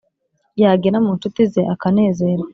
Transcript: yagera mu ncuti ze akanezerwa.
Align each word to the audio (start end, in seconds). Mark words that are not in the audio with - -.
yagera 0.61 0.97
mu 1.05 1.11
ncuti 1.15 1.41
ze 1.51 1.61
akanezerwa. 1.73 2.47